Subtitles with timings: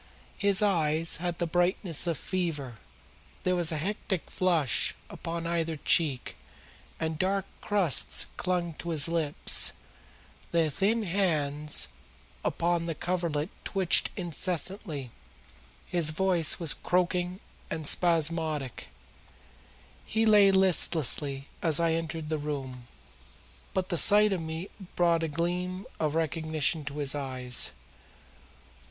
[0.39, 2.77] His eyes had the brightness of fever,
[3.43, 6.35] there was a hectic flush upon either cheek,
[6.99, 9.73] and dark crusts clung to his lips;
[10.51, 11.87] the thin hands
[12.43, 15.11] upon the coverlet twitched incessantly,
[15.85, 17.39] his voice was croaking
[17.69, 18.87] and spasmodic.
[20.03, 22.87] He lay listlessly as I entered the room,
[23.75, 27.69] but the sight of me brought a gleam of recognition to his eyes.